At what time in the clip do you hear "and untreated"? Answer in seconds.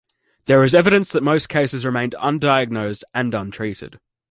3.13-3.99